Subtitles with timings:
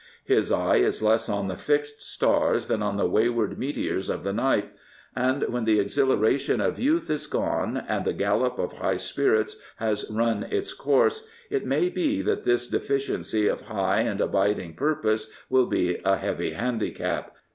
[0.25, 4.33] His eye is less on the fixed stars than on the wa)nvard meteors of the
[4.33, 4.71] night.
[5.15, 10.09] And when the exhilaration of youth is gone, and the gallop of high spirits has
[10.09, 15.67] run its course, it may be that this deficiency of high and abiding purpose will
[15.67, 17.35] be a heavy handicap.